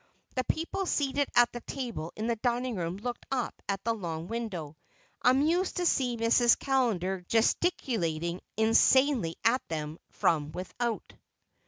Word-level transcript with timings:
The 0.33 0.43
people 0.45 0.87
seated 0.87 1.29
at 1.35 1.51
the 1.53 1.61
table 1.61 2.11
in 2.15 2.25
the 2.25 2.35
dining 2.37 2.75
room 2.75 2.97
looked 2.97 3.23
up 3.31 3.61
at 3.69 3.83
the 3.83 3.93
long 3.93 4.27
window, 4.27 4.75
amazed 5.23 5.77
to 5.77 5.85
see 5.85 6.17
Mrs. 6.17 6.57
Callender 6.57 7.23
gesticulating 7.27 8.41
insanely 8.57 9.35
at 9.43 9.61
them 9.67 9.99
from 10.09 10.53
without. 10.53 11.13